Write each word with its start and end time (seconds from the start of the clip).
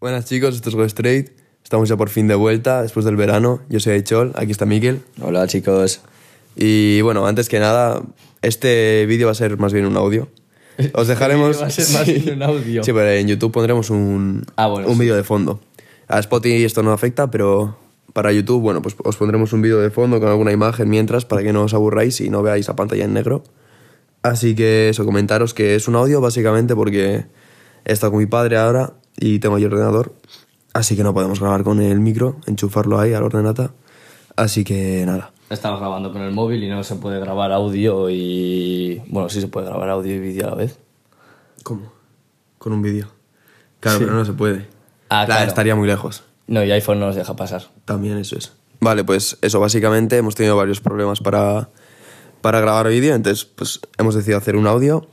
Buenas 0.00 0.26
chicos, 0.26 0.54
esto 0.54 0.68
es 0.68 0.74
Go 0.74 0.84
Straight. 0.84 1.30
Estamos 1.64 1.88
ya 1.88 1.96
por 1.96 2.08
fin 2.08 2.28
de 2.28 2.34
vuelta 2.34 2.82
después 2.82 3.04
del 3.04 3.16
verano. 3.16 3.60
Yo 3.68 3.80
soy 3.80 3.94
Aichol, 3.94 4.32
aquí 4.36 4.52
está 4.52 4.64
Miquel. 4.64 5.02
Hola 5.20 5.46
chicos. 5.46 6.00
Y 6.56 7.00
bueno, 7.02 7.26
antes 7.26 7.48
que 7.48 7.58
nada, 7.58 8.02
este 8.42 9.06
vídeo 9.06 9.26
va 9.26 9.32
a 9.32 9.34
ser 9.34 9.58
más 9.58 9.72
bien 9.72 9.86
un 9.86 9.96
audio. 9.96 10.28
Os 10.94 11.08
dejaremos. 11.08 11.60
Este 11.60 11.62
Va 11.62 11.66
a 11.66 11.70
ser 11.70 11.88
más 11.98 12.04
Sí. 12.06 12.12
bien 12.24 12.36
un 12.36 12.42
audio. 12.44 12.84
Sí, 12.84 12.92
pero 12.92 13.10
en 13.10 13.26
YouTube 13.26 13.52
pondremos 13.52 13.90
un, 13.90 14.44
Ah, 14.56 14.68
bueno, 14.68 14.88
un 14.88 14.94
sí. 14.94 15.00
vídeo 15.00 15.16
de 15.16 15.24
fondo. 15.24 15.60
A 16.06 16.20
Spotify 16.20 16.64
esto 16.64 16.82
no 16.82 16.92
afecta, 16.92 17.30
pero 17.30 17.76
para 18.12 18.32
YouTube, 18.32 18.62
bueno, 18.62 18.80
pues 18.80 18.94
os 19.04 19.16
pondremos 19.16 19.52
un 19.52 19.62
vídeo 19.62 19.80
de 19.80 19.90
fondo 19.90 20.20
con 20.20 20.28
alguna 20.28 20.52
imagen 20.52 20.88
mientras 20.88 21.24
para 21.24 21.42
que 21.42 21.52
no 21.52 21.64
os 21.64 21.74
aburráis 21.74 22.20
y 22.20 22.30
no 22.30 22.42
veáis 22.42 22.68
la 22.68 22.76
pantalla 22.76 23.04
en 23.04 23.12
negro. 23.12 23.42
Así 24.22 24.54
que 24.54 24.88
eso, 24.88 25.04
comentaros 25.04 25.54
que 25.54 25.74
es 25.74 25.86
un 25.88 25.96
audio 25.96 26.20
básicamente 26.20 26.74
porque 26.74 27.26
he 27.84 27.92
estado 27.92 28.12
con 28.12 28.20
mi 28.20 28.26
padre 28.26 28.56
ahora 28.56 28.94
y 29.18 29.38
tengo 29.38 29.56
ahí 29.56 29.64
el 29.64 29.72
ordenador. 29.72 30.12
Así 30.72 30.96
que 30.96 31.02
no 31.02 31.12
podemos 31.14 31.40
grabar 31.40 31.64
con 31.64 31.80
el 31.80 31.98
micro, 32.00 32.36
enchufarlo 32.46 32.98
ahí 33.00 33.12
al 33.14 33.22
ordenata. 33.24 33.72
Así 34.36 34.64
que 34.64 35.04
nada. 35.06 35.32
Estamos 35.50 35.80
grabando 35.80 36.12
con 36.12 36.22
el 36.22 36.30
móvil 36.32 36.62
y 36.62 36.68
no 36.68 36.84
se 36.84 36.94
puede 36.96 37.18
grabar 37.20 37.52
audio 37.52 38.10
y... 38.10 39.02
Bueno, 39.08 39.28
sí 39.30 39.40
se 39.40 39.48
puede 39.48 39.66
grabar 39.66 39.88
audio 39.88 40.14
y 40.14 40.18
vídeo 40.18 40.46
a 40.46 40.50
la 40.50 40.56
vez. 40.56 40.78
¿Cómo? 41.62 41.90
Con 42.58 42.72
un 42.72 42.82
vídeo. 42.82 43.08
Claro, 43.80 43.98
pero 43.98 44.12
no 44.12 44.24
se 44.24 44.32
puede. 44.34 44.68
Ah, 45.08 45.20
La- 45.20 45.26
claro. 45.26 45.48
Estaría 45.48 45.74
muy 45.74 45.86
lejos. 45.88 46.22
No, 46.46 46.62
y 46.62 46.70
iPhone 46.70 47.00
no 47.00 47.06
nos 47.06 47.16
deja 47.16 47.34
pasar. 47.34 47.62
También 47.84 48.18
eso 48.18 48.36
es. 48.36 48.52
Vale, 48.80 49.04
pues 49.04 49.38
eso 49.42 49.58
básicamente 49.58 50.16
hemos 50.18 50.34
tenido 50.34 50.56
varios 50.56 50.80
problemas 50.80 51.20
para, 51.20 51.70
para 52.42 52.60
grabar 52.60 52.88
vídeo, 52.88 53.14
entonces 53.14 53.44
pues 53.44 53.80
hemos 53.98 54.14
decidido 54.14 54.38
hacer 54.38 54.54
un 54.54 54.66
audio 54.66 55.08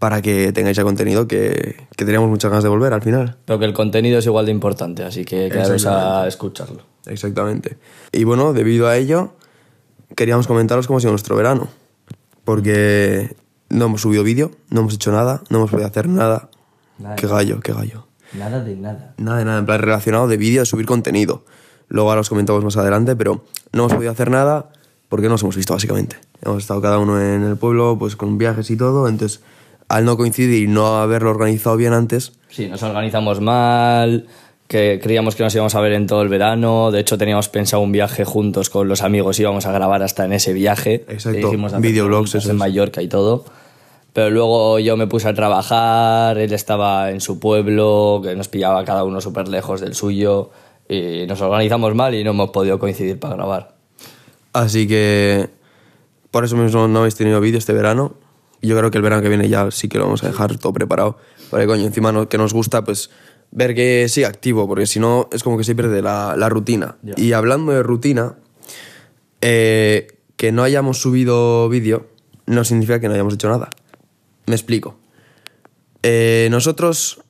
para 0.00 0.22
que 0.22 0.50
tengáis 0.52 0.78
ya 0.78 0.82
contenido 0.82 1.28
que, 1.28 1.76
que 1.94 2.04
teníamos 2.06 2.30
muchas 2.30 2.50
ganas 2.50 2.64
de 2.64 2.70
volver 2.70 2.94
al 2.94 3.02
final. 3.02 3.36
Pero 3.44 3.58
que 3.58 3.66
el 3.66 3.74
contenido 3.74 4.18
es 4.18 4.24
igual 4.24 4.46
de 4.46 4.50
importante, 4.50 5.04
así 5.04 5.26
que 5.26 5.50
quedaros 5.50 5.84
a 5.84 6.26
escucharlo. 6.26 6.82
Exactamente. 7.04 7.76
Y 8.10 8.24
bueno, 8.24 8.54
debido 8.54 8.88
a 8.88 8.96
ello, 8.96 9.34
queríamos 10.16 10.46
comentaros 10.46 10.86
cómo 10.86 10.96
ha 10.96 11.00
sido 11.00 11.12
nuestro 11.12 11.36
verano. 11.36 11.68
Porque 12.44 13.36
no 13.68 13.84
hemos 13.84 14.00
subido 14.00 14.24
vídeo, 14.24 14.52
no 14.70 14.80
hemos 14.80 14.94
hecho 14.94 15.12
nada, 15.12 15.42
no 15.50 15.58
hemos 15.58 15.70
podido 15.70 15.86
hacer 15.86 16.08
nada. 16.08 16.48
Nada. 16.98 17.16
Qué 17.16 17.26
gallo, 17.26 17.60
qué 17.60 17.74
gallo. 17.74 18.06
Nada 18.32 18.64
de 18.64 18.76
nada. 18.76 19.12
Nada 19.18 19.38
de 19.38 19.44
nada, 19.44 19.58
en 19.58 19.66
plan 19.66 19.80
relacionado 19.80 20.28
de 20.28 20.38
vídeo, 20.38 20.62
de 20.62 20.66
subir 20.66 20.86
contenido. 20.86 21.44
Luego 21.88 22.08
ahora 22.08 22.22
os 22.22 22.30
comentamos 22.30 22.64
más 22.64 22.78
adelante, 22.78 23.16
pero 23.16 23.44
no 23.72 23.82
hemos 23.82 23.92
podido 23.92 24.12
hacer 24.12 24.30
nada 24.30 24.70
porque 25.10 25.26
no 25.26 25.32
nos 25.32 25.42
hemos 25.42 25.56
visto 25.56 25.74
básicamente. 25.74 26.16
Hemos 26.40 26.62
estado 26.62 26.80
cada 26.80 26.98
uno 26.98 27.20
en 27.20 27.42
el 27.42 27.58
pueblo, 27.58 27.98
pues 27.98 28.16
con 28.16 28.38
viajes 28.38 28.70
y 28.70 28.78
todo, 28.78 29.06
entonces 29.06 29.42
al 29.90 30.04
no 30.04 30.16
coincidir 30.16 30.62
y 30.62 30.68
no 30.68 30.98
haberlo 30.98 31.30
organizado 31.30 31.76
bien 31.76 31.92
antes, 31.92 32.32
Sí, 32.50 32.66
nos 32.66 32.82
organizamos 32.82 33.40
mal, 33.40 34.26
que 34.66 34.98
creíamos 35.00 35.36
que 35.36 35.44
nos 35.44 35.54
íbamos 35.54 35.74
a 35.76 35.80
ver 35.80 35.92
en 35.92 36.06
todo 36.06 36.22
el 36.22 36.28
verano. 36.28 36.90
De 36.90 37.00
hecho, 37.00 37.16
teníamos 37.16 37.48
pensado 37.48 37.82
un 37.82 37.92
viaje 37.92 38.24
juntos 38.24 38.70
con 38.70 38.88
los 38.88 39.02
amigos, 39.02 39.38
íbamos 39.38 39.66
a 39.66 39.72
grabar 39.72 40.02
hasta 40.02 40.24
en 40.24 40.32
ese 40.32 40.52
viaje. 40.52 41.04
Exacto, 41.08 41.52
videoblogs, 41.78 42.34
en 42.34 42.40
es. 42.40 42.54
Mallorca 42.54 43.02
y 43.02 43.08
todo. 43.08 43.44
Pero 44.12 44.30
luego 44.30 44.80
yo 44.80 44.96
me 44.96 45.06
puse 45.06 45.28
a 45.28 45.34
trabajar, 45.34 46.38
él 46.38 46.52
estaba 46.52 47.10
en 47.10 47.20
su 47.20 47.38
pueblo, 47.38 48.20
que 48.24 48.34
nos 48.34 48.48
pillaba 48.48 48.84
cada 48.84 49.04
uno 49.04 49.20
súper 49.20 49.46
lejos 49.46 49.80
del 49.80 49.94
suyo. 49.94 50.50
Y 50.88 51.26
nos 51.28 51.40
organizamos 51.40 51.94
mal 51.94 52.16
y 52.16 52.24
no 52.24 52.30
hemos 52.30 52.50
podido 52.50 52.80
coincidir 52.80 53.20
para 53.20 53.36
grabar. 53.36 53.76
así 54.52 54.88
que 54.88 55.50
por 56.32 56.44
eso 56.44 56.56
mismo 56.56 56.88
no 56.88 56.98
habéis 57.00 57.14
tenido 57.14 57.40
vídeo 57.40 57.58
este 57.58 57.72
verano. 57.72 58.14
Yo 58.62 58.76
creo 58.76 58.90
que 58.90 58.98
el 58.98 59.02
verano 59.02 59.22
que 59.22 59.28
viene 59.28 59.48
ya 59.48 59.70
sí 59.70 59.88
que 59.88 59.98
lo 59.98 60.04
vamos 60.04 60.22
a 60.22 60.28
dejar 60.28 60.58
todo 60.58 60.72
preparado. 60.72 61.16
Porque 61.50 61.66
coño, 61.66 61.84
encima 61.84 62.12
no- 62.12 62.28
que 62.28 62.38
nos 62.38 62.52
gusta 62.52 62.84
pues 62.84 63.10
ver 63.50 63.74
que 63.74 64.06
sigue 64.08 64.26
activo, 64.26 64.68
porque 64.68 64.86
si 64.86 65.00
no 65.00 65.28
es 65.32 65.42
como 65.42 65.56
que 65.58 65.64
se 65.64 65.74
pierde 65.74 66.02
la, 66.02 66.34
la 66.36 66.48
rutina. 66.48 66.96
Y 67.16 67.32
hablando 67.32 67.72
de 67.72 67.82
rutina, 67.82 68.36
eh, 69.40 70.18
que 70.36 70.52
no 70.52 70.62
hayamos 70.62 70.98
subido 71.00 71.68
vídeo 71.68 72.06
no 72.46 72.64
significa 72.64 73.00
que 73.00 73.08
no 73.08 73.14
hayamos 73.14 73.34
hecho 73.34 73.48
nada. 73.48 73.70
Me 74.46 74.54
explico. 74.54 74.96
Eh, 76.02 76.48
nosotros, 76.50 77.20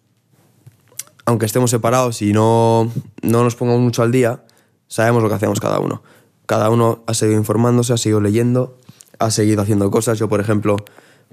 aunque 1.26 1.46
estemos 1.46 1.70
separados 1.70 2.22
y 2.22 2.32
no, 2.32 2.90
no 3.22 3.44
nos 3.44 3.54
pongamos 3.56 3.82
mucho 3.82 4.02
al 4.02 4.12
día, 4.12 4.44
sabemos 4.88 5.22
lo 5.22 5.28
que 5.28 5.34
hacemos 5.34 5.60
cada 5.60 5.78
uno. 5.78 6.02
Cada 6.46 6.70
uno 6.70 7.02
ha 7.06 7.14
seguido 7.14 7.38
informándose, 7.38 7.92
ha 7.92 7.96
seguido 7.96 8.20
leyendo, 8.20 8.78
ha 9.18 9.30
seguido 9.30 9.62
haciendo 9.62 9.90
cosas. 9.90 10.18
Yo, 10.18 10.28
por 10.28 10.40
ejemplo, 10.40 10.76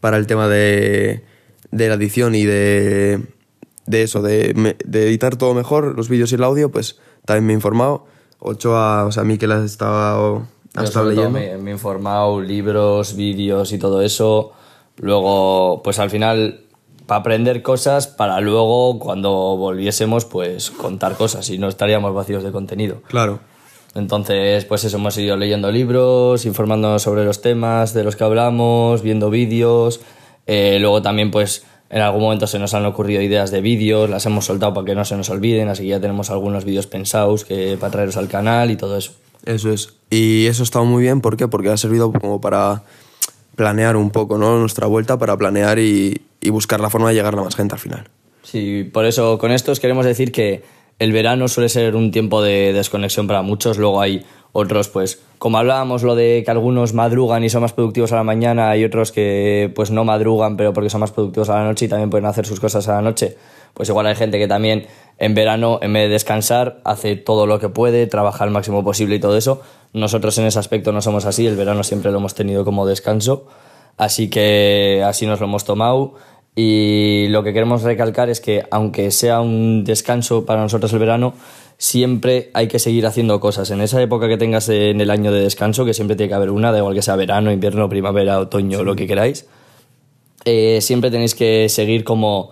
para 0.02 0.18
el 0.18 0.28
tema 0.28 0.48
de, 0.48 1.24
de 1.72 1.88
la 1.90 1.96
edición 1.96 2.36
y 2.36 2.46
de, 2.46 3.22
de 3.86 4.04
eso, 4.04 4.22
de, 4.22 4.76
de 4.86 5.08
editar 5.08 5.36
todo 5.36 5.54
mejor, 5.54 5.96
los 5.96 6.10
vídeos 6.10 6.32
y 6.32 6.36
el 6.36 6.44
audio, 6.44 6.72
pues 6.72 7.00
también 7.26 7.46
me 7.46 7.54
he 7.54 7.56
informado. 7.56 8.06
Ochoa, 8.40 9.06
o 9.06 9.12
sea, 9.12 9.24
Miquel 9.24 9.52
ha 9.52 9.64
estado, 9.64 10.48
ha 10.76 10.84
estado 10.84 11.10
leyendo. 11.10 11.32
Me, 11.32 11.58
me 11.58 11.72
he 11.72 11.74
informado, 11.74 12.40
libros, 12.40 13.16
vídeos 13.16 13.72
y 13.72 13.80
todo 13.80 14.02
eso. 14.02 14.52
Luego, 14.98 15.82
pues 15.84 16.00
al 16.00 16.10
final, 16.10 16.62
para 17.06 17.22
aprender 17.22 17.62
cosas, 17.62 18.08
para 18.08 18.40
luego, 18.42 19.00
cuando 19.00 19.32
volviésemos, 19.58 20.26
pues 20.26 20.70
contar 20.72 21.16
cosas 21.16 21.50
y 21.50 21.58
no 21.58 21.68
estaríamos 21.68 22.14
vacíos 22.14 22.44
de 22.44 22.52
contenido. 22.52 23.02
Claro. 23.08 23.40
Entonces, 23.98 24.64
pues 24.66 24.84
eso, 24.84 24.98
hemos 24.98 25.18
ido 25.18 25.36
leyendo 25.38 25.72
libros, 25.72 26.46
informándonos 26.46 27.02
sobre 27.02 27.26
los 27.26 27.42
temas 27.42 27.96
de 27.96 28.04
los 28.04 28.16
que 28.16 28.24
hablamos, 28.24 29.02
viendo 29.02 29.32
vídeos. 29.32 30.02
Eh, 30.46 30.78
luego 30.80 31.02
también, 31.02 31.32
pues, 31.32 31.66
en 31.90 32.02
algún 32.02 32.22
momento 32.22 32.46
se 32.46 32.60
nos 32.60 32.76
han 32.76 32.86
ocurrido 32.86 33.24
ideas 33.24 33.50
de 33.50 33.60
vídeos, 33.60 34.08
las 34.08 34.24
hemos 34.28 34.46
soltado 34.46 34.76
para 34.76 34.86
que 34.86 34.94
no 34.94 35.04
se 35.04 35.18
nos 35.18 35.32
olviden, 35.32 35.70
así 35.70 35.82
que 35.84 35.90
ya 35.90 36.00
tenemos 36.00 36.30
algunos 36.30 36.64
vídeos 36.64 36.86
pensados 36.86 37.44
que, 37.44 37.76
para 37.80 37.92
traeros 37.92 38.18
al 38.18 38.28
canal 38.28 38.70
y 38.70 38.76
todo 38.76 38.98
eso. 38.98 39.14
Eso 39.46 39.72
es. 39.72 39.96
Y 40.12 40.46
eso 40.46 40.62
ha 40.62 40.66
estado 40.66 40.86
muy 40.86 41.02
bien, 41.02 41.22
¿por 41.22 41.36
qué? 41.36 41.48
Porque 41.48 41.70
ha 41.70 41.78
servido 41.78 42.12
como 42.12 42.40
para 42.40 42.84
planear 43.56 43.96
un 43.96 44.12
poco, 44.12 44.38
¿no? 44.38 44.60
Nuestra 44.60 44.86
vuelta, 44.86 45.18
para 45.18 45.36
planear 45.38 45.80
y, 45.80 46.22
y 46.40 46.50
buscar 46.52 46.80
la 46.80 46.92
forma 46.92 47.10
de 47.10 47.16
llegar 47.16 47.34
a 47.34 47.42
más 47.42 47.56
gente 47.56 47.74
al 47.74 47.80
final. 47.80 48.08
Sí, 48.44 48.84
por 48.94 49.06
eso 49.06 49.40
con 49.40 49.52
esto 49.52 49.72
os 49.72 49.80
queremos 49.80 50.06
decir 50.06 50.32
que 50.32 50.64
el 51.00 51.12
verano 51.12 51.48
suele 51.48 51.70
ser 51.70 51.96
un 51.96 52.12
tiempo 52.12 52.42
de 52.42 52.74
desconexión 52.74 53.28
para 53.28 53.42
muchos, 53.42 53.78
luego 53.78 54.02
hay 54.02 54.26
otros, 54.52 54.90
pues, 54.90 55.22
como 55.38 55.60
hablábamos, 55.60 56.02
lo 56.02 56.16
de 56.16 56.42
que 56.44 56.50
algunos 56.50 56.94
madrugan 56.94 57.44
y 57.44 57.50
son 57.50 57.62
más 57.62 57.74
productivos 57.74 58.12
a 58.12 58.16
la 58.16 58.24
mañana, 58.24 58.72
hay 58.72 58.84
otros 58.84 59.12
que 59.12 59.72
pues 59.76 59.92
no 59.92 60.04
madrugan, 60.04 60.58
pero 60.58 60.74
porque 60.74 60.90
son 60.90 61.02
más 61.02 61.12
productivos 61.12 61.50
a 61.50 61.58
la 61.58 61.66
noche 61.66 61.86
y 61.86 61.88
también 61.88 62.10
pueden 62.10 62.26
hacer 62.26 62.48
sus 62.48 62.60
cosas 62.60 62.88
a 62.88 62.94
la 62.94 63.02
noche. 63.04 63.38
Pues 63.76 63.90
igual 63.90 64.08
hay 64.08 64.16
gente 64.16 64.40
que 64.40 64.48
también 64.48 64.88
en 65.20 65.36
verano, 65.36 65.78
en 65.84 65.94
vez 65.94 66.04
de 66.04 66.10
descansar, 66.10 66.82
hace 66.84 67.16
todo 67.16 67.46
lo 67.46 67.60
que 67.60 67.70
puede, 67.70 68.08
trabaja 68.08 68.44
al 68.44 68.50
máximo 68.50 68.84
posible 68.84 69.16
y 69.16 69.20
todo 69.20 69.38
eso. 69.38 69.62
Nosotros 69.94 70.36
en 70.40 70.46
ese 70.46 70.58
aspecto 70.58 70.92
no 70.92 71.02
somos 71.02 71.26
así, 71.26 71.46
el 71.46 71.56
verano 71.56 71.84
siempre 71.84 72.12
lo 72.12 72.18
hemos 72.18 72.34
tenido 72.34 72.66
como 72.66 72.88
descanso, 72.88 73.46
así 73.98 74.30
que 74.30 75.04
así 75.06 75.28
nos 75.28 75.40
lo 75.40 75.46
hemos 75.46 75.66
tomado. 75.66 76.16
Y 76.60 77.28
lo 77.30 77.44
que 77.44 77.54
queremos 77.54 77.84
recalcar 77.84 78.32
es 78.32 78.42
que 78.42 78.64
aunque 78.72 79.12
sea 79.12 79.42
un 79.42 79.84
descanso 79.84 80.44
para 80.44 80.60
nosotros 80.60 80.92
el 80.92 80.98
verano, 80.98 81.36
siempre 81.78 82.50
hay 82.56 82.68
que 82.68 82.80
seguir 82.80 83.06
haciendo 83.06 83.40
cosas. 83.40 83.70
En 83.70 83.80
esa 83.80 84.02
época 84.02 84.28
que 84.28 84.38
tengas 84.38 84.68
en 84.70 85.00
el 85.00 85.12
año 85.12 85.32
de 85.32 85.40
descanso, 85.40 85.86
que 85.86 85.94
siempre 85.94 86.16
tiene 86.16 86.30
que 86.30 86.34
haber 86.34 86.50
una, 86.50 86.72
da 86.72 86.80
igual 86.80 86.96
que 86.96 87.04
sea 87.04 87.16
verano, 87.16 87.52
invierno, 87.52 87.88
primavera, 87.88 88.40
otoño, 88.40 88.84
lo 88.84 88.96
que 88.96 89.06
queráis, 89.06 89.46
eh, 90.46 90.80
siempre 90.82 91.12
tenéis 91.12 91.36
que 91.36 91.70
seguir 91.70 92.04
como 92.04 92.50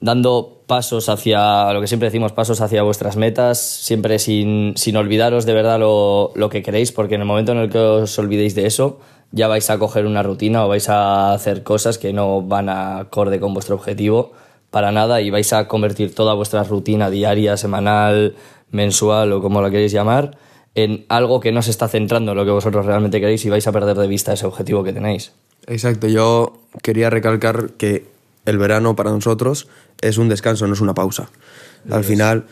dando 0.00 0.62
pasos 0.68 1.08
hacia, 1.08 1.72
lo 1.72 1.80
que 1.80 1.88
siempre 1.88 2.10
decimos, 2.10 2.30
pasos 2.30 2.60
hacia 2.60 2.84
vuestras 2.84 3.16
metas, 3.16 3.60
siempre 3.60 4.20
sin, 4.20 4.74
sin 4.76 4.96
olvidaros 4.96 5.46
de 5.46 5.54
verdad 5.54 5.80
lo, 5.80 6.30
lo 6.36 6.48
que 6.48 6.62
queréis, 6.62 6.92
porque 6.92 7.16
en 7.16 7.22
el 7.22 7.26
momento 7.26 7.50
en 7.50 7.58
el 7.58 7.70
que 7.70 7.78
os 7.78 8.16
olvidéis 8.20 8.54
de 8.54 8.66
eso, 8.66 9.00
ya 9.32 9.48
vais 9.48 9.68
a 9.70 9.78
coger 9.78 10.06
una 10.06 10.22
rutina 10.22 10.64
o 10.64 10.68
vais 10.68 10.88
a 10.88 11.32
hacer 11.32 11.62
cosas 11.62 11.98
que 11.98 12.12
no 12.12 12.42
van 12.42 12.68
a 12.68 12.98
acorde 12.98 13.40
con 13.40 13.54
vuestro 13.54 13.74
objetivo 13.74 14.32
para 14.70 14.92
nada 14.92 15.20
y 15.20 15.30
vais 15.30 15.52
a 15.52 15.68
convertir 15.68 16.14
toda 16.14 16.34
vuestra 16.34 16.64
rutina 16.64 17.10
diaria, 17.10 17.56
semanal, 17.56 18.36
mensual 18.70 19.32
o 19.32 19.42
como 19.42 19.60
la 19.60 19.70
queréis 19.70 19.92
llamar, 19.92 20.36
en 20.74 21.04
algo 21.08 21.40
que 21.40 21.52
no 21.52 21.62
se 21.62 21.70
está 21.70 21.88
centrando 21.88 22.32
en 22.32 22.38
lo 22.38 22.44
que 22.44 22.50
vosotros 22.50 22.86
realmente 22.86 23.20
queréis 23.20 23.44
y 23.44 23.50
vais 23.50 23.66
a 23.66 23.72
perder 23.72 23.96
de 23.96 24.06
vista 24.06 24.32
ese 24.32 24.46
objetivo 24.46 24.84
que 24.84 24.92
tenéis. 24.92 25.32
Exacto, 25.66 26.08
yo 26.08 26.54
quería 26.82 27.10
recalcar 27.10 27.72
que 27.72 28.06
el 28.46 28.58
verano 28.58 28.96
para 28.96 29.10
nosotros 29.10 29.68
es 30.00 30.18
un 30.18 30.28
descanso, 30.28 30.66
no 30.66 30.74
es 30.74 30.80
una 30.80 30.94
pausa. 30.94 31.30
Al 31.90 32.04
final, 32.04 32.46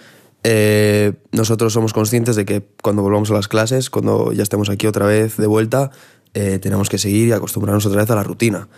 eh, 0.45 1.13
nosotros 1.33 1.73
somos 1.73 1.93
conscientes 1.93 2.37
de 2.37 2.45
que 2.45 2.63
cuando 2.83 3.03
volvamos 3.03 3.31
a 3.31 3.35
las 3.35 3.49
clases, 3.49 3.91
cuando 3.91 4.33
ya 4.33 4.43
estemos 4.43 4.71
aquí 4.71 4.87
otra 4.87 5.07
vez 5.07 5.37
de 5.37 5.47
vuelta, 5.47 5.91
eh, 6.35 6.59
tenemos 6.61 6.89
que 6.89 6.99
seguir 6.99 7.29
y 7.29 7.33
acostumbrarnos 7.33 7.87
otra 7.87 8.03
vez 8.03 8.11
a 8.11 8.15
la 8.15 8.23
rutina. 8.23 8.69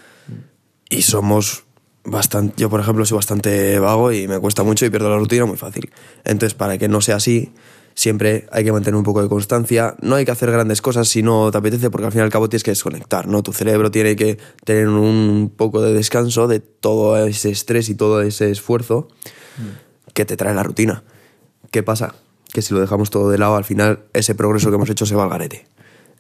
Y 0.88 1.02
somos 1.02 1.64
bastante, 2.04 2.54
yo 2.56 2.69
por 2.69 2.81
ejemplo 2.81 3.04
soy 3.06 3.16
bastante 3.16 3.78
vago 3.78 4.12
y 4.12 4.26
me 4.28 4.38
cuesta 4.38 4.62
mucho 4.62 4.84
y 4.84 4.90
pierdo 4.90 5.10
la 5.10 5.19
rutina 5.19 5.46
muy 5.46 5.56
fácil. 5.56 5.90
Entonces, 6.25 6.54
para 6.54 6.78
que 6.78 6.88
no 6.88 7.00
sea 7.00 7.16
así, 7.16 7.52
siempre 7.94 8.46
hay 8.52 8.64
que 8.64 8.72
mantener 8.72 8.96
un 8.96 9.04
poco 9.04 9.22
de 9.22 9.28
constancia. 9.28 9.96
No 10.00 10.16
hay 10.16 10.25
que 10.25 10.31
hacer 10.31 10.50
grandes 10.50 10.82
cosas 10.82 11.08
si 11.08 11.22
no 11.22 11.50
te 11.50 11.58
apetece, 11.58 11.90
porque 11.90 12.06
al 12.06 12.12
fin 12.12 12.20
y 12.20 12.25
al 12.25 12.31
cabo 12.31 12.49
tienes 12.49 12.64
que 12.64 12.72
desconectar, 12.72 13.26
¿no? 13.26 13.43
Tu 13.43 13.52
cerebro 13.52 13.90
tiene 13.90 14.16
que 14.16 14.38
tener 14.64 14.88
un 14.88 15.52
poco 15.56 15.81
de 15.81 15.93
descanso 15.93 16.48
de 16.48 16.60
todo 16.60 17.25
ese 17.26 17.50
estrés 17.50 17.88
y 17.88 17.94
todo 17.94 18.22
ese 18.22 18.50
esfuerzo 18.50 19.08
que 20.14 20.25
te 20.25 20.37
trae 20.37 20.55
la 20.55 20.62
rutina. 20.62 21.05
¿qué 21.72 21.82
pasa? 21.82 22.14
Que 22.52 22.62
si 22.62 22.72
lo 22.72 22.81
dejamos 22.81 23.10
todo 23.10 23.31
de 23.31 23.38
lado, 23.38 23.56
al 23.56 23.64
final 23.64 24.05
ese 24.12 24.37
progreso 24.37 24.69
que 24.69 24.76
hemos 24.76 24.90
hecho 24.90 25.06
se 25.06 25.16
va 25.16 25.25
al 25.25 25.31
garete. 25.31 25.66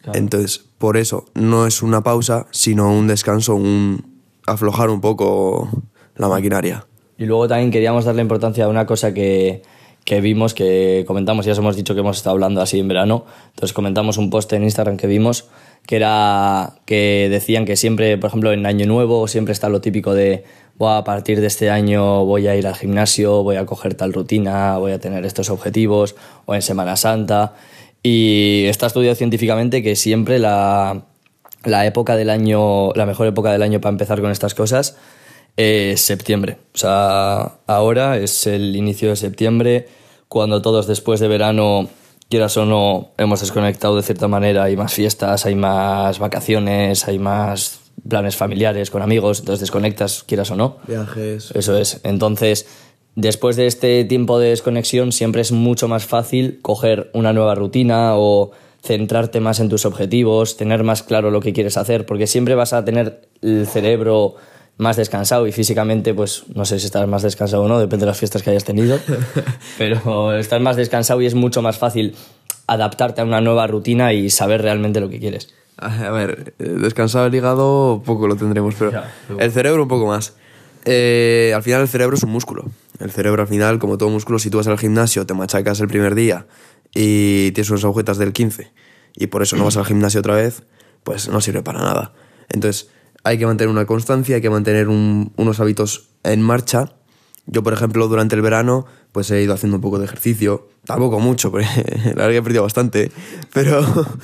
Claro. 0.02 0.18
Entonces, 0.18 0.64
por 0.78 0.96
eso, 0.96 1.26
no 1.34 1.66
es 1.66 1.82
una 1.82 2.02
pausa, 2.02 2.46
sino 2.50 2.92
un 2.92 3.06
descanso, 3.06 3.54
un 3.54 4.04
aflojar 4.46 4.90
un 4.90 5.00
poco 5.00 5.68
la 6.16 6.28
maquinaria. 6.28 6.86
Y 7.18 7.26
luego 7.26 7.46
también 7.48 7.70
queríamos 7.70 8.04
darle 8.04 8.22
importancia 8.22 8.64
a 8.64 8.68
una 8.68 8.84
cosa 8.84 9.14
que, 9.14 9.62
que 10.04 10.20
vimos, 10.20 10.54
que 10.54 11.04
comentamos, 11.06 11.46
ya 11.46 11.52
os 11.52 11.58
hemos 11.58 11.76
dicho 11.76 11.94
que 11.94 12.00
hemos 12.00 12.16
estado 12.16 12.34
hablando 12.34 12.60
así 12.60 12.80
en 12.80 12.88
verano, 12.88 13.24
entonces 13.50 13.72
comentamos 13.72 14.18
un 14.18 14.30
post 14.30 14.52
en 14.52 14.64
Instagram 14.64 14.96
que 14.96 15.06
vimos, 15.06 15.48
que 15.86 15.96
era 15.96 16.74
que 16.84 17.28
decían 17.30 17.64
que 17.64 17.76
siempre, 17.76 18.18
por 18.18 18.28
ejemplo, 18.28 18.52
en 18.52 18.66
Año 18.66 18.86
Nuevo 18.86 19.28
siempre 19.28 19.52
está 19.52 19.68
lo 19.68 19.80
típico 19.80 20.14
de, 20.14 20.44
"Buah, 20.76 20.98
a 20.98 21.04
partir 21.04 21.40
de 21.40 21.46
este 21.46 21.70
año 21.70 22.24
voy 22.24 22.48
a 22.48 22.56
ir 22.56 22.66
al 22.66 22.74
gimnasio, 22.74 23.42
voy 23.42 23.56
a 23.56 23.66
coger 23.66 23.94
tal 23.94 24.12
rutina, 24.12 24.78
voy 24.78 24.92
a 24.92 24.98
tener 24.98 25.24
estos 25.24 25.50
objetivos, 25.50 26.16
o 26.46 26.54
en 26.54 26.62
Semana 26.62 26.96
Santa. 26.96 27.54
Y 28.02 28.64
está 28.66 28.86
estudiado 28.86 29.14
científicamente 29.14 29.82
que 29.82 29.94
siempre 29.96 30.38
la, 30.38 31.04
la 31.64 31.86
época 31.86 32.16
del 32.16 32.30
año, 32.30 32.92
la 32.94 33.06
mejor 33.06 33.26
época 33.28 33.52
del 33.52 33.62
año 33.62 33.80
para 33.80 33.92
empezar 33.92 34.20
con 34.20 34.30
estas 34.30 34.54
cosas 34.54 34.96
es 35.56 36.00
septiembre. 36.00 36.58
O 36.74 36.78
sea, 36.78 37.58
ahora 37.66 38.16
es 38.16 38.46
el 38.46 38.74
inicio 38.74 39.10
de 39.10 39.16
septiembre, 39.16 39.88
cuando 40.28 40.62
todos 40.62 40.86
después 40.86 41.20
de 41.20 41.28
verano, 41.28 41.88
quieras 42.28 42.56
o 42.56 42.64
no, 42.64 43.10
hemos 43.18 43.40
desconectado 43.40 43.96
de 43.96 44.02
cierta 44.02 44.28
manera, 44.28 44.64
hay 44.64 44.76
más 44.76 44.94
fiestas, 44.94 45.44
hay 45.44 45.54
más 45.54 46.18
vacaciones, 46.18 47.06
hay 47.06 47.18
más 47.18 47.80
planes 48.08 48.36
familiares 48.36 48.90
con 48.90 49.02
amigos, 49.02 49.40
entonces 49.40 49.60
desconectas, 49.60 50.24
quieras 50.24 50.50
o 50.50 50.56
no. 50.56 50.78
Viajes. 50.88 51.50
Eso 51.54 51.76
es. 51.76 52.00
Entonces, 52.04 52.66
después 53.14 53.56
de 53.56 53.66
este 53.66 54.04
tiempo 54.04 54.38
de 54.38 54.50
desconexión, 54.50 55.12
siempre 55.12 55.42
es 55.42 55.52
mucho 55.52 55.88
más 55.88 56.06
fácil 56.06 56.58
coger 56.62 57.10
una 57.14 57.32
nueva 57.32 57.54
rutina 57.54 58.16
o 58.16 58.52
centrarte 58.82 59.40
más 59.40 59.60
en 59.60 59.68
tus 59.68 59.86
objetivos, 59.86 60.56
tener 60.56 60.82
más 60.82 61.02
claro 61.02 61.30
lo 61.30 61.40
que 61.40 61.52
quieres 61.52 61.76
hacer, 61.76 62.04
porque 62.04 62.26
siempre 62.26 62.54
vas 62.54 62.72
a 62.72 62.84
tener 62.84 63.28
el 63.40 63.66
cerebro 63.66 64.34
más 64.76 64.96
descansado 64.96 65.46
y 65.46 65.52
físicamente, 65.52 66.14
pues 66.14 66.44
no 66.54 66.64
sé 66.64 66.80
si 66.80 66.86
estás 66.86 67.06
más 67.06 67.22
descansado 67.22 67.62
o 67.62 67.68
no, 67.68 67.78
depende 67.78 68.04
de 68.04 68.10
las 68.10 68.18
fiestas 68.18 68.42
que 68.42 68.50
hayas 68.50 68.64
tenido, 68.64 68.98
pero 69.78 70.36
estás 70.36 70.60
más 70.60 70.76
descansado 70.76 71.20
y 71.22 71.26
es 71.26 71.34
mucho 71.34 71.62
más 71.62 71.78
fácil 71.78 72.16
adaptarte 72.66 73.20
a 73.20 73.24
una 73.24 73.40
nueva 73.40 73.66
rutina 73.66 74.12
y 74.12 74.30
saber 74.30 74.62
realmente 74.62 75.00
lo 75.00 75.08
que 75.08 75.20
quieres. 75.20 75.54
A 75.76 76.10
ver, 76.10 76.54
descansado 76.58 77.26
el 77.26 77.34
hígado 77.34 78.02
poco 78.04 78.26
lo 78.26 78.36
tendremos, 78.36 78.74
pero 78.78 79.02
el 79.38 79.52
cerebro 79.52 79.82
un 79.82 79.88
poco 79.88 80.06
más. 80.06 80.34
Eh, 80.84 81.52
al 81.54 81.62
final 81.62 81.82
el 81.82 81.88
cerebro 81.88 82.16
es 82.16 82.22
un 82.22 82.30
músculo. 82.30 82.64
El 82.98 83.10
cerebro 83.10 83.42
al 83.42 83.48
final, 83.48 83.78
como 83.78 83.98
todo 83.98 84.08
músculo, 84.10 84.38
si 84.38 84.50
tú 84.50 84.58
vas 84.58 84.66
al 84.66 84.78
gimnasio, 84.78 85.26
te 85.26 85.34
machacas 85.34 85.80
el 85.80 85.88
primer 85.88 86.14
día 86.14 86.46
y 86.94 87.52
tienes 87.52 87.70
unas 87.70 87.84
agujetas 87.84 88.18
del 88.18 88.32
15 88.32 88.72
y 89.16 89.26
por 89.28 89.42
eso 89.42 89.56
no 89.56 89.64
vas 89.64 89.76
al 89.76 89.84
gimnasio 89.84 90.20
otra 90.20 90.34
vez, 90.36 90.62
pues 91.04 91.28
no 91.28 91.40
sirve 91.40 91.62
para 91.62 91.80
nada. 91.80 92.12
Entonces 92.48 92.88
hay 93.24 93.38
que 93.38 93.46
mantener 93.46 93.70
una 93.70 93.86
constancia, 93.86 94.36
hay 94.36 94.42
que 94.42 94.50
mantener 94.50 94.88
un- 94.88 95.32
unos 95.36 95.60
hábitos 95.60 96.08
en 96.24 96.42
marcha. 96.42 96.92
Yo, 97.46 97.62
por 97.62 97.72
ejemplo, 97.72 98.06
durante 98.08 98.34
el 98.36 98.42
verano, 98.42 98.86
pues 99.12 99.30
he 99.30 99.42
ido 99.42 99.52
haciendo 99.54 99.76
un 99.76 99.80
poco 99.82 99.98
de 99.98 100.04
ejercicio. 100.04 100.68
Tampoco 100.86 101.18
mucho, 101.20 101.50
porque 101.50 101.66
la 102.04 102.12
verdad 102.26 102.28
que 102.30 102.36
he 102.38 102.42
perdido 102.42 102.62
bastante. 102.62 103.10
Pero 103.52 103.80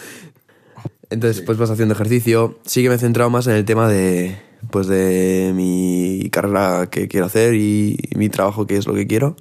entonces, 1.10 1.42
pues 1.42 1.58
vas 1.58 1.70
haciendo 1.70 1.94
ejercicio. 1.94 2.58
Sí 2.64 2.82
que 2.82 2.88
me 2.88 2.94
he 2.96 2.98
centrado 2.98 3.30
más 3.30 3.46
en 3.46 3.54
el 3.54 3.64
tema 3.64 3.88
de, 3.88 4.36
pues 4.70 4.86
de 4.86 5.52
mi 5.54 6.28
carrera 6.30 6.88
que 6.90 7.08
quiero 7.08 7.26
hacer 7.26 7.54
y, 7.54 7.98
mi 8.16 8.28
trabajo 8.28 8.66
que 8.66 8.76
es 8.76 8.86
lo 8.86 8.94
que 8.94 9.06
quiero. 9.06 9.36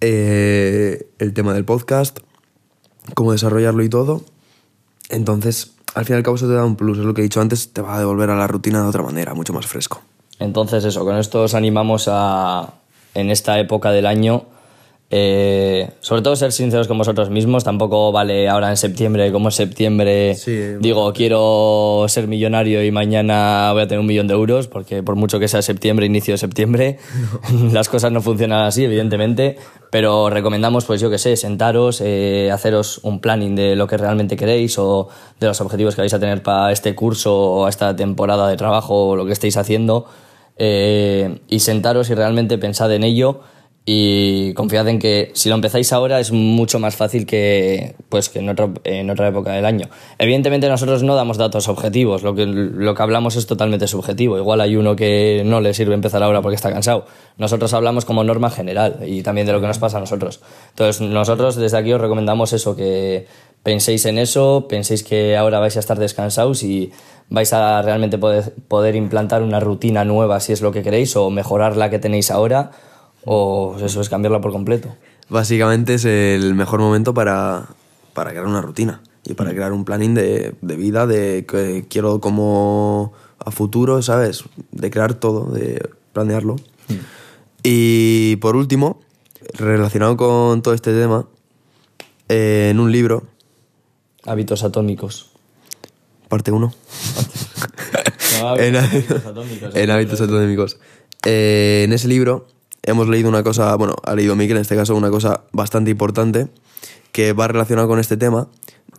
Eh, 0.00 1.08
el 1.18 1.34
tema 1.34 1.52
del 1.52 1.64
podcast, 1.64 2.18
cómo 3.14 3.32
desarrollarlo 3.32 3.82
y 3.82 3.88
todo. 3.88 4.22
Entonces, 5.10 5.72
al 5.94 6.04
fin 6.04 6.14
y 6.14 6.18
al 6.18 6.22
cabo 6.22 6.36
eso 6.36 6.46
te 6.46 6.54
da 6.54 6.64
un 6.64 6.76
plus. 6.76 6.98
Es 6.98 7.04
lo 7.04 7.14
que 7.14 7.20
he 7.20 7.24
dicho 7.24 7.40
antes, 7.40 7.72
te 7.72 7.82
va 7.82 7.96
a 7.96 7.98
devolver 7.98 8.30
a 8.30 8.36
la 8.36 8.46
rutina 8.46 8.82
de 8.82 8.88
otra 8.88 9.02
manera, 9.02 9.34
mucho 9.34 9.52
más 9.52 9.66
fresco. 9.66 10.02
Entonces 10.38 10.84
eso, 10.84 11.04
con 11.04 11.16
esto 11.16 11.42
os 11.42 11.54
animamos 11.54 12.08
a, 12.10 12.74
en 13.14 13.30
esta 13.30 13.58
época 13.58 13.90
del 13.90 14.06
año, 14.06 14.46
eh, 15.12 15.90
sobre 15.98 16.22
todo 16.22 16.36
ser 16.36 16.52
sinceros 16.52 16.86
con 16.86 16.96
vosotros 16.96 17.30
mismos, 17.30 17.64
tampoco 17.64 18.12
vale 18.12 18.48
ahora 18.48 18.70
en 18.70 18.76
septiembre, 18.76 19.32
como 19.32 19.48
es 19.48 19.56
septiembre, 19.56 20.36
Sí, 20.36 20.56
digo, 20.78 21.12
quiero 21.12 22.04
ser 22.06 22.28
millonario 22.28 22.84
y 22.84 22.92
mañana 22.92 23.72
voy 23.72 23.82
a 23.82 23.88
tener 23.88 23.98
un 23.98 24.06
millón 24.06 24.28
de 24.28 24.34
euros, 24.34 24.68
porque 24.68 25.02
por 25.02 25.16
mucho 25.16 25.40
que 25.40 25.48
sea 25.48 25.62
septiembre, 25.62 26.06
inicio 26.06 26.34
de 26.34 26.38
septiembre, 26.38 26.98
las 27.72 27.88
cosas 27.88 28.12
no 28.12 28.22
funcionan 28.22 28.66
así, 28.66 28.84
evidentemente, 28.84 29.58
pero 29.90 30.30
recomendamos, 30.30 30.84
pues 30.84 31.00
yo 31.00 31.10
que 31.10 31.18
sé, 31.18 31.36
sentaros, 31.36 32.00
eh, 32.00 32.50
haceros 32.52 33.00
un 33.02 33.20
planning 33.20 33.56
de 33.56 33.74
lo 33.74 33.88
que 33.88 33.96
realmente 33.96 34.36
queréis 34.36 34.78
o 34.78 35.08
de 35.40 35.48
los 35.48 35.60
objetivos 35.60 35.96
que 35.96 36.02
vais 36.02 36.14
a 36.14 36.20
tener 36.20 36.44
para 36.44 36.70
este 36.70 36.94
curso 36.94 37.36
o 37.36 37.68
esta 37.68 37.96
temporada 37.96 38.48
de 38.48 38.56
trabajo 38.56 39.08
o 39.08 39.16
lo 39.16 39.26
que 39.26 39.32
estéis 39.32 39.56
haciendo 39.56 40.06
eh, 40.56 41.40
y 41.48 41.58
sentaros 41.60 42.10
y 42.10 42.14
realmente 42.14 42.58
pensad 42.58 42.92
en 42.92 43.02
ello 43.02 43.40
y 43.86 44.52
confiad 44.54 44.86
en 44.88 44.98
que 44.98 45.30
si 45.34 45.48
lo 45.48 45.54
empezáis 45.54 45.92
ahora 45.92 46.20
es 46.20 46.32
mucho 46.32 46.78
más 46.78 46.94
fácil 46.96 47.26
que, 47.26 47.94
pues, 48.08 48.28
que 48.28 48.38
en, 48.40 48.50
otro- 48.50 48.74
en 48.84 49.10
otra 49.10 49.28
época 49.28 49.52
del 49.52 49.64
año. 49.64 49.88
Evidentemente 50.18 50.68
nosotros 50.68 51.02
no 51.02 51.14
damos 51.14 51.38
datos 51.38 51.66
objetivos, 51.66 52.22
lo 52.22 52.34
que, 52.34 52.46
lo 52.46 52.94
que 52.94 53.02
hablamos 53.02 53.36
es 53.36 53.46
totalmente 53.46 53.88
subjetivo. 53.88 54.36
Igual 54.38 54.60
hay 54.60 54.76
uno 54.76 54.94
que 54.96 55.42
no 55.44 55.60
le 55.60 55.74
sirve 55.74 55.94
empezar 55.94 56.22
ahora 56.22 56.42
porque 56.42 56.56
está 56.56 56.70
cansado. 56.70 57.06
Nosotros 57.38 57.72
hablamos 57.72 58.04
como 58.04 58.22
norma 58.22 58.50
general 58.50 58.98
y 59.04 59.22
también 59.22 59.46
de 59.46 59.54
lo 59.54 59.60
que 59.60 59.66
nos 59.66 59.78
pasa 59.78 59.96
a 59.96 60.00
nosotros. 60.00 60.40
Entonces 60.70 61.00
nosotros 61.00 61.56
desde 61.56 61.78
aquí 61.78 61.92
os 61.92 62.00
recomendamos 62.00 62.52
eso, 62.52 62.76
que 62.76 63.26
penséis 63.62 64.04
en 64.04 64.18
eso, 64.18 64.66
penséis 64.68 65.02
que 65.02 65.36
ahora 65.36 65.58
vais 65.58 65.76
a 65.76 65.80
estar 65.80 65.98
descansados 65.98 66.62
y 66.62 66.92
vais 67.30 67.52
a 67.54 67.80
realmente 67.82 68.18
poder, 68.18 68.52
poder 68.68 68.94
implantar 68.94 69.42
una 69.42 69.58
rutina 69.58 70.04
nueva 70.04 70.38
si 70.40 70.52
es 70.52 70.60
lo 70.60 70.70
que 70.70 70.82
queréis 70.82 71.16
o 71.16 71.30
mejorar 71.30 71.76
la 71.76 71.88
que 71.90 71.98
tenéis 71.98 72.30
ahora 72.30 72.70
o 73.24 73.72
pues 73.72 73.84
eso 73.84 74.00
es 74.00 74.08
cambiarla 74.08 74.40
por 74.40 74.52
completo. 74.52 74.94
Básicamente 75.28 75.94
es 75.94 76.04
el 76.04 76.54
mejor 76.54 76.80
momento 76.80 77.14
para, 77.14 77.68
para 78.14 78.30
crear 78.30 78.46
una 78.46 78.62
rutina 78.62 79.02
y 79.24 79.34
para 79.34 79.50
crear 79.50 79.72
un 79.72 79.84
planning 79.84 80.14
de, 80.14 80.54
de 80.60 80.76
vida, 80.76 81.06
de 81.06 81.44
que 81.46 81.86
quiero 81.88 82.20
como 82.20 83.12
a 83.38 83.50
futuro, 83.50 84.02
¿sabes? 84.02 84.44
De 84.72 84.90
crear 84.90 85.14
todo, 85.14 85.46
de 85.50 85.88
planearlo. 86.12 86.56
Y 87.62 88.36
por 88.36 88.56
último, 88.56 89.00
relacionado 89.54 90.16
con 90.16 90.62
todo 90.62 90.74
este 90.74 90.92
tema, 90.98 91.26
eh, 92.28 92.68
en 92.70 92.80
un 92.80 92.90
libro, 92.92 93.24
Hábitos 94.24 94.64
atómicos. 94.64 95.30
parte 96.28 96.52
1, 96.52 96.74
No, 98.40 98.56
en, 98.58 98.76
hábitos 98.76 99.24
atómicos. 99.26 99.76
en 99.76 99.90
hábitos 99.90 100.20
atómicos. 100.20 100.78
Eh, 101.24 101.82
en 101.84 101.92
ese 101.92 102.08
libro 102.08 102.46
hemos 102.82 103.08
leído 103.08 103.28
una 103.28 103.42
cosa, 103.42 103.74
bueno, 103.76 103.94
ha 104.04 104.14
leído 104.14 104.36
Miguel 104.36 104.56
en 104.56 104.62
este 104.62 104.76
caso 104.76 104.94
una 104.94 105.10
cosa 105.10 105.44
bastante 105.52 105.90
importante 105.90 106.48
que 107.12 107.32
va 107.32 107.48
relacionado 107.48 107.88
con 107.88 107.98
este 107.98 108.16
tema. 108.16 108.48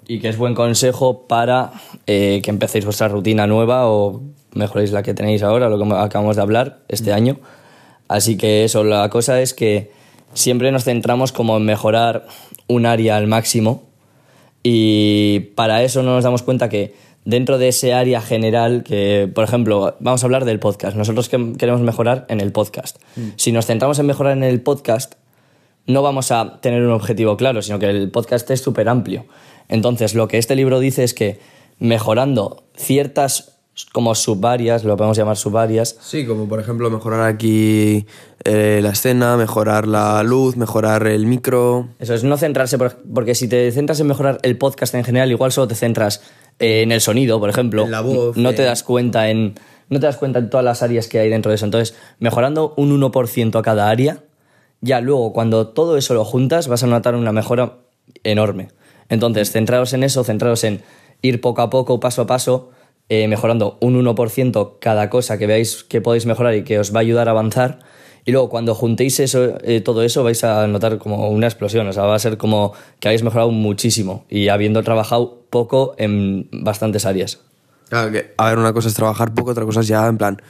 Y 0.07 0.19
que 0.19 0.29
es 0.29 0.37
buen 0.37 0.55
consejo 0.55 1.27
para 1.27 1.71
eh, 2.07 2.41
que 2.43 2.49
empecéis 2.49 2.85
vuestra 2.85 3.07
rutina 3.07 3.47
nueva 3.47 3.87
o 3.87 4.21
mejoréis 4.53 4.91
la 4.91 5.03
que 5.03 5.13
tenéis 5.13 5.43
ahora, 5.43 5.69
lo 5.69 5.77
que 5.77 5.95
acabamos 5.95 6.35
de 6.35 6.41
hablar 6.41 6.79
este 6.89 7.13
año. 7.13 7.39
Así 8.07 8.35
que 8.35 8.65
eso, 8.65 8.83
la 8.83 9.09
cosa 9.09 9.41
es 9.41 9.53
que 9.53 9.91
siempre 10.33 10.71
nos 10.71 10.83
centramos 10.83 11.31
como 11.31 11.57
en 11.57 11.65
mejorar 11.65 12.27
un 12.67 12.85
área 12.85 13.15
al 13.17 13.27
máximo 13.27 13.83
y 14.63 15.39
para 15.55 15.83
eso 15.83 16.03
no 16.03 16.15
nos 16.15 16.23
damos 16.23 16.43
cuenta 16.43 16.69
que 16.69 16.93
dentro 17.25 17.57
de 17.57 17.67
ese 17.67 17.93
área 17.93 18.21
general, 18.21 18.83
que 18.83 19.29
por 19.33 19.43
ejemplo, 19.43 19.95
vamos 19.99 20.23
a 20.23 20.25
hablar 20.25 20.45
del 20.45 20.59
podcast, 20.59 20.97
nosotros 20.97 21.29
que- 21.29 21.53
queremos 21.57 21.81
mejorar 21.81 22.25
en 22.29 22.41
el 22.41 22.51
podcast. 22.51 22.97
Si 23.35 23.51
nos 23.51 23.65
centramos 23.67 23.99
en 23.99 24.05
mejorar 24.07 24.35
en 24.37 24.43
el 24.43 24.61
podcast, 24.61 25.13
no 25.87 26.01
vamos 26.01 26.31
a 26.31 26.59
tener 26.61 26.81
un 26.83 26.91
objetivo 26.91 27.37
claro, 27.37 27.61
sino 27.61 27.79
que 27.79 27.89
el 27.89 28.09
podcast 28.11 28.49
es 28.51 28.61
súper 28.61 28.87
amplio. 28.89 29.25
Entonces, 29.69 30.15
lo 30.15 30.27
que 30.27 30.37
este 30.37 30.55
libro 30.55 30.79
dice 30.79 31.03
es 31.03 31.13
que 31.13 31.39
mejorando 31.79 32.63
ciertas 32.75 33.57
como 33.93 34.13
subáreas, 34.15 34.83
lo 34.83 34.95
podemos 34.97 35.17
llamar 35.17 35.37
subáreas, 35.37 35.97
Sí, 36.01 36.25
como 36.27 36.47
por 36.47 36.59
ejemplo 36.59 36.89
mejorar 36.91 37.21
aquí 37.27 38.05
eh, 38.43 38.79
la 38.83 38.89
escena, 38.89 39.37
mejorar 39.37 39.87
la 39.87 40.21
luz, 40.23 40.55
mejorar 40.57 41.07
el 41.07 41.25
micro. 41.25 41.87
Eso 41.97 42.13
es 42.13 42.23
no 42.23 42.37
centrarse, 42.37 42.77
por- 42.77 42.97
porque 43.13 43.33
si 43.33 43.47
te 43.47 43.71
centras 43.71 43.99
en 43.99 44.07
mejorar 44.07 44.39
el 44.43 44.57
podcast 44.57 44.93
en 44.93 45.03
general, 45.03 45.31
igual 45.31 45.51
solo 45.51 45.67
te 45.67 45.75
centras 45.75 46.21
eh, 46.61 46.81
en 46.83 46.91
el 46.91 47.01
sonido, 47.01 47.39
por 47.39 47.49
ejemplo. 47.49 47.83
En 47.85 47.91
la 47.91 48.01
voz, 48.01 48.37
No 48.37 48.53
te 48.53 48.61
en- 48.61 48.67
das 48.69 48.83
cuenta 48.83 49.29
en. 49.29 49.55
No 49.89 49.99
te 49.99 50.05
das 50.05 50.15
cuenta 50.15 50.39
en 50.39 50.49
todas 50.49 50.63
las 50.63 50.81
áreas 50.83 51.09
que 51.09 51.19
hay 51.19 51.29
dentro 51.29 51.49
de 51.49 51.55
eso. 51.55 51.65
Entonces, 51.65 51.97
mejorando 52.19 52.73
un 52.77 52.91
1% 52.97 53.59
a 53.59 53.61
cada 53.61 53.89
área, 53.89 54.19
ya 54.79 55.01
luego, 55.01 55.33
cuando 55.33 55.67
todo 55.67 55.97
eso 55.97 56.13
lo 56.13 56.23
juntas, 56.23 56.69
vas 56.69 56.81
a 56.83 56.87
notar 56.87 57.15
una 57.15 57.33
mejora 57.33 57.73
enorme. 58.23 58.69
Entonces, 59.09 59.51
centraos 59.51 59.91
en 59.91 60.03
eso, 60.03 60.23
centraos 60.23 60.63
en 60.63 60.81
ir 61.21 61.41
poco 61.41 61.61
a 61.61 61.69
poco, 61.69 61.99
paso 61.99 62.21
a 62.21 62.27
paso, 62.27 62.69
eh, 63.09 63.27
mejorando 63.27 63.77
un 63.81 63.95
1% 64.01 64.77
cada 64.79 65.09
cosa 65.09 65.37
que 65.37 65.45
veáis 65.45 65.83
que 65.83 65.99
podéis 65.99 66.25
mejorar 66.25 66.55
y 66.55 66.63
que 66.63 66.79
os 66.79 66.95
va 66.95 66.99
a 66.99 67.01
ayudar 67.01 67.27
a 67.27 67.31
avanzar. 67.31 67.79
Y 68.25 68.31
luego 68.31 68.49
cuando 68.49 68.75
juntéis 68.75 69.19
eso, 69.19 69.57
eh, 69.63 69.81
todo 69.81 70.03
eso 70.03 70.23
vais 70.23 70.43
a 70.43 70.67
notar 70.67 70.97
como 70.99 71.29
una 71.29 71.47
explosión, 71.47 71.87
o 71.87 71.93
sea, 71.93 72.03
va 72.03 72.15
a 72.15 72.19
ser 72.19 72.37
como 72.37 72.73
que 72.99 73.07
habéis 73.07 73.23
mejorado 73.23 73.51
muchísimo 73.51 74.25
y 74.29 74.49
habiendo 74.49 74.83
trabajado 74.83 75.43
poco 75.49 75.95
en 75.97 76.47
bastantes 76.51 77.05
áreas. 77.05 77.39
Claro 77.89 78.11
que, 78.11 78.33
a 78.37 78.49
ver, 78.49 78.59
una 78.59 78.73
cosa 78.73 78.89
es 78.89 78.93
trabajar 78.93 79.33
poco, 79.33 79.51
otra 79.51 79.65
cosa 79.65 79.81
es 79.81 79.87
ya 79.87 80.07
en 80.07 80.17
plan. 80.17 80.41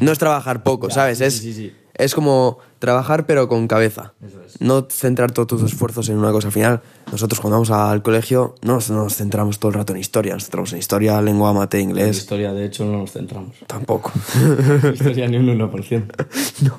No 0.00 0.10
es 0.10 0.18
trabajar 0.18 0.62
poco, 0.62 0.90
¿sabes? 0.90 1.18
sí, 1.18 1.24
es, 1.24 1.38
sí, 1.38 1.52
sí. 1.52 1.72
Es 1.98 2.14
como 2.14 2.58
trabajar 2.78 3.26
pero 3.26 3.48
con 3.48 3.68
cabeza. 3.68 4.12
Eso 4.24 4.42
es. 4.42 4.60
No 4.60 4.86
centrar 4.90 5.32
todos 5.32 5.48
tus 5.48 5.62
esfuerzos 5.62 6.08
en 6.08 6.18
una 6.18 6.30
cosa. 6.32 6.48
Al 6.48 6.52
final, 6.52 6.82
nosotros 7.10 7.40
cuando 7.40 7.56
vamos 7.56 7.70
al 7.70 8.02
colegio 8.02 8.54
no 8.62 8.74
nos, 8.74 8.90
no 8.90 9.04
nos 9.04 9.16
centramos 9.16 9.58
todo 9.58 9.70
el 9.70 9.74
rato 9.74 9.92
en 9.92 9.98
historia. 9.98 10.34
Nos 10.34 10.44
centramos 10.44 10.72
en 10.72 10.78
historia, 10.78 11.20
lengua, 11.22 11.52
mate, 11.52 11.78
En 11.78 11.90
inglés. 11.90 12.18
historia, 12.18 12.52
de 12.52 12.66
hecho, 12.66 12.84
no 12.84 12.98
nos 12.98 13.12
centramos. 13.12 13.56
Tampoco. 13.66 14.12
historia 14.94 15.28
ni 15.28 15.38
un 15.38 15.46
1%. 15.58 16.62
no, 16.62 16.78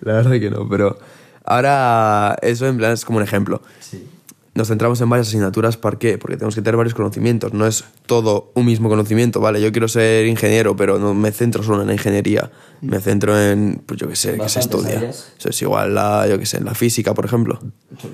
la 0.00 0.12
verdad 0.14 0.32
que 0.32 0.50
no. 0.50 0.68
Pero 0.68 0.98
ahora 1.44 2.36
eso 2.42 2.66
en 2.66 2.76
plan 2.78 2.92
es 2.92 3.04
como 3.04 3.18
un 3.18 3.24
ejemplo. 3.24 3.62
Sí. 3.80 4.08
Nos 4.54 4.68
centramos 4.68 5.00
en 5.00 5.08
varias 5.08 5.28
asignaturas. 5.28 5.78
¿Por 5.78 5.98
qué? 5.98 6.18
Porque 6.18 6.36
tenemos 6.36 6.54
que 6.54 6.60
tener 6.60 6.76
varios 6.76 6.94
conocimientos. 6.94 7.54
No 7.54 7.66
es 7.66 7.84
todo 8.04 8.52
un 8.54 8.66
mismo 8.66 8.90
conocimiento, 8.90 9.40
¿vale? 9.40 9.62
Yo 9.62 9.72
quiero 9.72 9.88
ser 9.88 10.26
ingeniero, 10.26 10.76
pero 10.76 10.98
no 10.98 11.14
me 11.14 11.32
centro 11.32 11.62
solo 11.62 11.80
en 11.80 11.86
la 11.86 11.94
ingeniería. 11.94 12.50
Me 12.82 13.00
centro 13.00 13.40
en, 13.40 13.82
pues 13.86 13.98
yo 13.98 14.08
qué 14.08 14.16
sé, 14.16 14.36
que 14.36 14.48
se 14.50 14.60
estudia. 14.60 14.98
áreas. 14.98 15.32
Eso 15.38 15.48
es 15.48 15.62
igual, 15.62 15.94
la, 15.94 16.26
yo 16.28 16.38
qué 16.38 16.44
sé, 16.44 16.58
en 16.58 16.66
la 16.66 16.74
física, 16.74 17.14
por 17.14 17.24
ejemplo. 17.24 17.60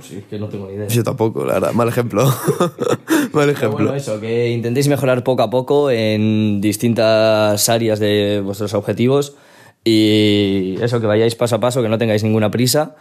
Sí, 0.01 0.25
que 0.31 0.39
no 0.39 0.49
tengo 0.49 0.69
ni 0.69 0.75
idea. 0.75 0.87
Yo 0.87 1.03
tampoco, 1.03 1.45
la 1.45 1.55
verdad. 1.55 1.73
Mal 1.73 1.89
ejemplo. 1.89 2.23
Mal 3.33 3.51
ejemplo. 3.51 3.87
bueno, 3.87 3.95
eso, 3.95 4.21
que 4.21 4.51
intentéis 4.51 4.87
mejorar 4.87 5.25
poco 5.25 5.43
a 5.43 5.51
poco 5.51 5.91
en 5.91 6.61
distintas 6.61 7.69
áreas 7.69 7.99
de 7.99 8.43
vuestros 8.45 8.75
objetivos 8.75 9.35
y 9.83 10.77
eso, 10.81 11.01
que 11.01 11.07
vayáis 11.07 11.35
paso 11.35 11.57
a 11.57 11.61
paso, 11.61 11.83
que 11.83 11.89
no 11.89 11.99
tengáis 11.99 12.23
ninguna 12.23 12.51
prisa 12.51 12.95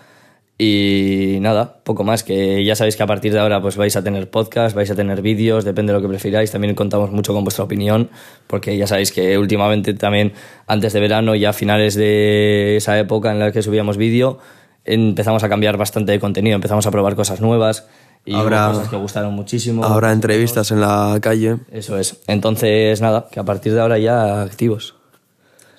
y 0.59 1.37
nada, 1.41 1.77
poco 1.83 2.03
más, 2.03 2.23
que 2.23 2.63
ya 2.65 2.75
sabéis 2.75 2.95
que 2.95 3.03
a 3.03 3.07
partir 3.07 3.31
de 3.31 3.39
ahora 3.39 3.61
pues 3.61 3.77
vais 3.77 3.95
a 3.95 4.03
tener 4.03 4.29
podcast, 4.29 4.75
vais 4.75 4.89
a 4.89 4.95
tener 4.95 5.21
vídeos, 5.21 5.63
depende 5.65 5.93
de 5.93 5.99
lo 5.99 6.01
que 6.01 6.09
prefiráis, 6.09 6.51
también 6.51 6.73
contamos 6.73 7.11
mucho 7.11 7.33
con 7.33 7.43
vuestra 7.43 7.63
opinión, 7.63 8.09
porque 8.47 8.75
ya 8.75 8.87
sabéis 8.87 9.11
que 9.11 9.37
últimamente 9.37 9.93
también 9.93 10.33
antes 10.65 10.93
de 10.93 10.99
verano 10.99 11.35
y 11.35 11.45
a 11.45 11.53
finales 11.53 11.93
de 11.95 12.77
esa 12.77 12.97
época 12.97 13.31
en 13.31 13.39
la 13.39 13.51
que 13.51 13.61
subíamos 13.61 13.97
vídeo, 13.97 14.39
empezamos 14.83 15.43
a 15.43 15.49
cambiar 15.49 15.77
bastante 15.77 16.11
de 16.11 16.19
contenido, 16.19 16.55
empezamos 16.55 16.87
a 16.87 16.91
probar 16.91 17.15
cosas 17.15 17.39
nuevas 17.39 17.87
y 18.25 18.33
Habrá- 18.33 18.71
cosas 18.71 18.89
que 18.89 18.95
gustaron 18.97 19.33
muchísimo. 19.33 19.85
Habrá 19.85 20.11
entrevistas 20.11 20.71
en 20.71 20.81
la 20.81 21.17
calle. 21.21 21.57
Eso 21.71 21.97
es. 21.97 22.19
Entonces, 22.27 22.99
nada, 22.99 23.27
que 23.31 23.39
a 23.39 23.43
partir 23.45 23.73
de 23.73 23.79
ahora 23.79 23.99
ya 23.99 24.41
activos. 24.41 24.95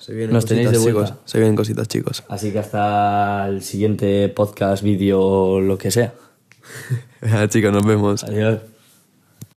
Se 0.09 0.15
vienen 0.15 0.33
Nos 0.33 0.45
tenéis 0.45 0.69
cositas, 0.69 0.85
de 0.85 0.91
vuelta. 0.91 1.11
chicos. 1.11 1.31
Se 1.31 1.37
vienen 1.37 1.55
cositas, 1.55 1.87
chicos. 1.87 2.23
Así 2.29 2.51
que 2.51 2.57
hasta 2.57 3.47
el 3.47 3.61
siguiente 3.61 4.27
podcast, 4.29 4.81
vídeo, 4.81 5.61
lo 5.61 5.77
que 5.77 5.91
sea. 5.91 6.15
chicos, 7.49 7.71
nos 7.71 7.85
vemos. 7.85 8.23
Adiós. 8.23 8.57